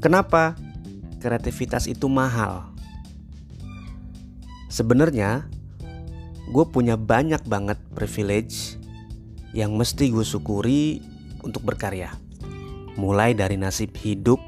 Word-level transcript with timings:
Kenapa 0.00 0.56
kreativitas 1.20 1.84
itu 1.84 2.08
mahal? 2.08 2.72
Sebenarnya 4.72 5.44
gue 6.48 6.64
punya 6.72 6.96
banyak 6.96 7.44
banget 7.44 7.76
privilege 7.92 8.80
yang 9.52 9.76
mesti 9.76 10.08
gue 10.08 10.24
syukuri 10.24 11.04
untuk 11.44 11.68
berkarya. 11.68 12.16
Mulai 12.96 13.36
dari 13.36 13.60
nasib 13.60 13.92
hidup 14.00 14.40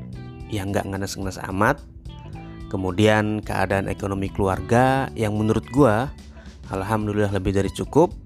yang 0.49 0.73
gak 0.73 0.89
ngenes-ngenes 0.89 1.37
amat, 1.53 1.84
kemudian 2.73 3.45
keadaan 3.45 3.93
ekonomi 3.93 4.32
keluarga 4.32 5.12
yang 5.12 5.37
menurut 5.37 5.69
gue 5.69 5.95
alhamdulillah 6.73 7.29
lebih 7.29 7.53
dari 7.53 7.69
cukup, 7.69 8.16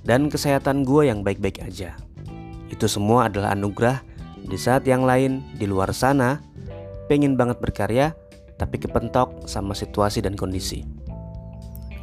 dan 0.00 0.32
kesehatan 0.32 0.88
gue 0.88 1.12
yang 1.12 1.20
baik-baik 1.20 1.60
aja. 1.60 1.92
Itu 2.72 2.88
semua 2.88 3.28
adalah 3.28 3.52
anugerah 3.52 4.00
di 4.44 4.56
saat 4.56 4.88
yang 4.88 5.04
lain 5.04 5.44
di 5.56 5.68
luar 5.68 5.92
sana 5.92 6.40
pengen 7.10 7.36
banget 7.38 7.60
berkarya, 7.60 8.16
tapi 8.56 8.78
kepentok 8.78 9.46
sama 9.50 9.74
situasi 9.74 10.22
dan 10.22 10.38
kondisi. 10.38 10.86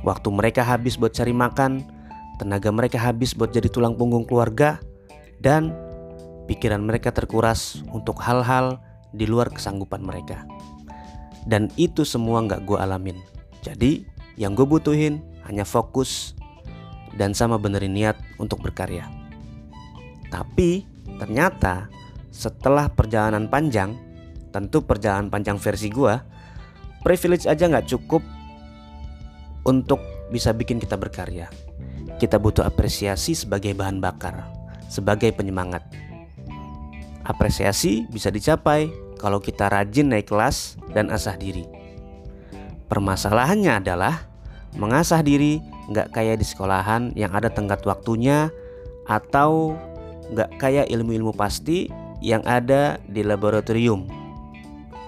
Waktu 0.01 0.29
mereka 0.33 0.65
habis 0.65 0.97
buat 0.97 1.13
cari 1.13 1.31
makan, 1.31 1.85
tenaga 2.41 2.73
mereka 2.73 2.97
habis 2.97 3.37
buat 3.37 3.53
jadi 3.53 3.69
tulang 3.69 3.93
punggung 3.93 4.25
keluarga, 4.25 4.81
dan 5.41 5.73
pikiran 6.49 6.81
mereka 6.81 7.13
terkuras 7.13 7.85
untuk 7.93 8.17
hal-hal 8.21 8.81
di 9.13 9.29
luar 9.29 9.53
kesanggupan 9.53 10.01
mereka. 10.01 10.43
Dan 11.45 11.69
itu 11.77 12.05
semua 12.05 12.41
nggak 12.45 12.65
gue 12.65 12.77
alamin. 12.77 13.17
Jadi 13.61 14.05
yang 14.37 14.57
gue 14.57 14.65
butuhin 14.65 15.21
hanya 15.45 15.65
fokus 15.65 16.33
dan 17.17 17.33
sama 17.33 17.57
benerin 17.57 17.93
niat 17.93 18.17
untuk 18.37 18.61
berkarya. 18.61 19.05
Tapi 20.29 20.85
ternyata 21.19 21.91
setelah 22.31 22.87
perjalanan 22.87 23.51
panjang, 23.51 23.93
tentu 24.51 24.83
perjalanan 24.83 25.31
panjang 25.31 25.57
versi 25.57 25.87
gue 25.87 26.13
privilege 27.01 27.49
aja 27.49 27.65
nggak 27.65 27.87
cukup 27.89 28.21
untuk 29.65 30.01
bisa 30.31 30.53
bikin 30.55 30.77
kita 30.79 30.95
berkarya. 30.95 31.49
Kita 32.17 32.37
butuh 32.37 32.65
apresiasi 32.65 33.33
sebagai 33.33 33.73
bahan 33.73 33.97
bakar 33.97 34.45
sebagai 34.91 35.31
penyemangat. 35.31 35.81
Apresiasi 37.23 38.05
bisa 38.11 38.27
dicapai 38.27 38.91
kalau 39.17 39.39
kita 39.39 39.71
rajin 39.71 40.11
naik 40.11 40.27
kelas 40.27 40.75
dan 40.91 41.07
asah 41.07 41.39
diri. 41.39 41.63
Permasalahannya 42.91 43.79
adalah 43.79 44.27
mengasah 44.75 45.23
diri 45.23 45.63
nggak 45.87 46.11
kayak 46.11 46.43
di 46.43 46.45
sekolahan 46.45 47.15
yang 47.15 47.31
ada 47.31 47.47
tenggat 47.47 47.87
waktunya 47.87 48.51
atau 49.07 49.79
nggak 50.31 50.59
kayak 50.59 50.91
ilmu-ilmu 50.91 51.31
pasti 51.31 51.87
yang 52.19 52.43
ada 52.43 52.99
di 53.07 53.23
laboratorium 53.25 54.20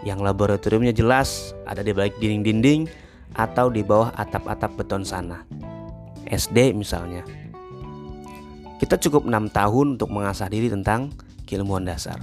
yang 0.04 0.20
laboratoriumnya 0.20 0.92
jelas 0.92 1.56
ada 1.64 1.80
di 1.80 1.96
balik 1.96 2.20
dinding-dinding 2.20 2.88
atau 3.34 3.72
di 3.72 3.82
bawah 3.82 4.12
atap-atap 4.16 4.76
beton 4.76 5.04
sana. 5.08 5.48
SD 6.28 6.76
misalnya. 6.76 7.24
Kita 8.80 9.00
cukup 9.00 9.24
6 9.24 9.52
tahun 9.56 9.86
untuk 9.96 10.12
mengasah 10.12 10.52
diri 10.52 10.68
tentang 10.68 11.16
keilmuan 11.48 11.88
dasar. 11.88 12.20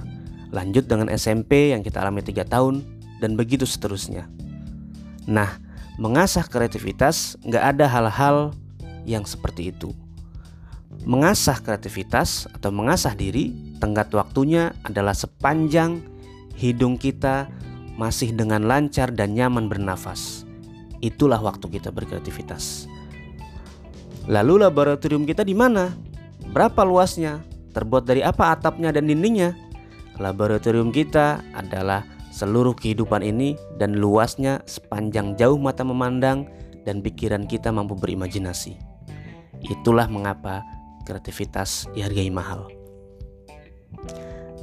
Lanjut 0.53 0.85
dengan 0.85 1.09
SMP 1.09 1.73
yang 1.73 1.81
kita 1.81 2.03
alami 2.03 2.21
3 2.21 2.45
tahun 2.45 2.85
dan 3.17 3.33
begitu 3.33 3.65
seterusnya. 3.65 4.29
Nah, 5.25 5.57
mengasah 5.97 6.45
kreativitas 6.45 7.39
nggak 7.41 7.63
ada 7.77 7.85
hal-hal 7.89 8.53
yang 9.09 9.25
seperti 9.25 9.73
itu. 9.73 9.89
Mengasah 11.01 11.57
kreativitas 11.57 12.45
atau 12.51 12.69
mengasah 12.69 13.17
diri, 13.17 13.55
tenggat 13.81 14.13
waktunya 14.13 14.75
adalah 14.85 15.17
sepanjang 15.17 16.03
hidung 16.53 16.99
kita 16.99 17.49
masih 18.01 18.33
dengan 18.33 18.65
lancar 18.65 19.13
dan 19.13 19.37
nyaman 19.37 19.69
bernafas. 19.69 20.41
Itulah 21.05 21.37
waktu 21.37 21.69
kita 21.77 21.93
berkreativitas. 21.93 22.89
Lalu 24.25 24.65
laboratorium 24.65 25.29
kita 25.29 25.45
di 25.45 25.53
mana? 25.53 25.93
Berapa 26.49 26.81
luasnya? 26.81 27.45
Terbuat 27.77 28.09
dari 28.09 28.25
apa 28.25 28.57
atapnya 28.57 28.89
dan 28.89 29.05
dindingnya? 29.05 29.53
Laboratorium 30.17 30.89
kita 30.89 31.45
adalah 31.53 32.01
seluruh 32.33 32.73
kehidupan 32.73 33.21
ini 33.21 33.53
dan 33.77 34.01
luasnya 34.01 34.65
sepanjang 34.65 35.37
jauh 35.37 35.61
mata 35.61 35.85
memandang 35.85 36.49
dan 36.81 37.05
pikiran 37.05 37.45
kita 37.45 37.69
mampu 37.69 37.93
berimajinasi. 37.93 38.81
Itulah 39.61 40.09
mengapa 40.09 40.65
kreativitas 41.05 41.85
dihargai 41.93 42.33
mahal. 42.33 42.65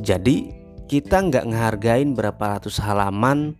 Jadi, 0.02 0.54
kita 0.88 1.20
nggak 1.20 1.52
ngehargain 1.52 2.16
berapa 2.16 2.56
ratus 2.56 2.80
halaman 2.80 3.52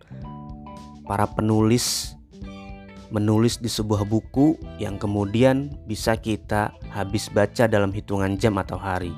para 1.05 1.29
penulis 1.29 2.17
menulis 3.13 3.61
di 3.61 3.69
sebuah 3.69 4.01
buku 4.01 4.57
yang 4.81 4.97
kemudian 4.97 5.77
bisa 5.85 6.17
kita 6.17 6.73
habis 6.89 7.29
baca 7.29 7.69
dalam 7.69 7.93
hitungan 7.93 8.33
jam 8.37 8.57
atau 8.57 8.81
hari. 8.81 9.13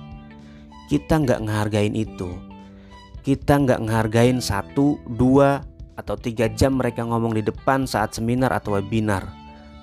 Kita 0.92 1.24
nggak 1.24 1.40
ngehargain 1.48 1.96
itu. 1.96 2.36
Kita 3.24 3.64
nggak 3.64 3.80
ngehargain 3.80 4.44
satu, 4.44 5.00
dua, 5.08 5.64
atau 5.96 6.20
tiga 6.20 6.52
jam 6.52 6.84
mereka 6.84 7.08
ngomong 7.08 7.36
di 7.36 7.44
depan 7.44 7.88
saat 7.88 8.12
seminar 8.12 8.52
atau 8.52 8.76
webinar. 8.76 9.24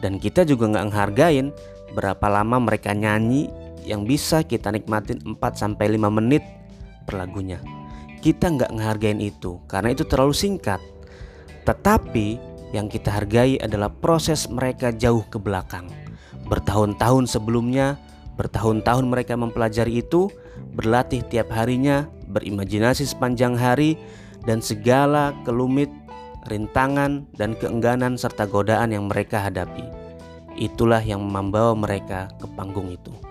Dan 0.04 0.20
kita 0.20 0.44
juga 0.44 0.68
nggak 0.68 0.86
ngehargain 0.92 1.48
berapa 1.96 2.28
lama 2.28 2.60
mereka 2.60 2.92
nyanyi 2.92 3.48
yang 3.88 4.04
bisa 4.04 4.44
kita 4.44 4.68
nikmatin 4.68 5.20
4-5 5.24 5.80
menit 6.12 6.44
per 7.08 7.24
lagunya 7.24 7.77
kita 8.18 8.50
nggak 8.50 8.74
ngehargain 8.74 9.22
itu 9.22 9.62
karena 9.70 9.94
itu 9.94 10.04
terlalu 10.04 10.34
singkat. 10.34 10.82
Tetapi 11.64 12.40
yang 12.72 12.88
kita 12.88 13.08
hargai 13.12 13.56
adalah 13.60 13.88
proses 13.88 14.48
mereka 14.48 14.92
jauh 14.92 15.24
ke 15.28 15.40
belakang. 15.40 15.88
Bertahun-tahun 16.48 17.28
sebelumnya, 17.28 18.00
bertahun-tahun 18.36 19.04
mereka 19.08 19.36
mempelajari 19.36 20.00
itu, 20.04 20.32
berlatih 20.76 21.24
tiap 21.28 21.52
harinya, 21.52 22.08
berimajinasi 22.28 23.04
sepanjang 23.04 23.56
hari, 23.56 24.00
dan 24.44 24.64
segala 24.64 25.36
kelumit, 25.44 25.92
rintangan, 26.48 27.28
dan 27.36 27.52
keengganan 27.56 28.16
serta 28.16 28.48
godaan 28.48 28.92
yang 28.96 29.08
mereka 29.08 29.44
hadapi. 29.44 29.84
Itulah 30.56 31.04
yang 31.04 31.20
membawa 31.20 31.76
mereka 31.76 32.32
ke 32.40 32.48
panggung 32.56 32.88
itu. 32.88 33.27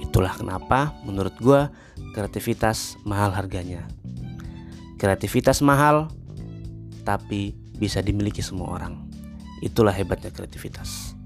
Itulah 0.00 0.32
kenapa 0.32 0.96
menurut 1.04 1.36
gue 1.38 1.60
kreativitas 2.16 2.96
mahal 3.04 3.30
harganya. 3.36 3.84
Kreativitas 4.96 5.60
mahal 5.60 6.08
tapi 7.04 7.56
bisa 7.76 8.00
dimiliki 8.00 8.40
semua 8.40 8.80
orang. 8.80 8.96
Itulah 9.60 9.92
hebatnya 9.92 10.32
kreativitas. 10.32 11.19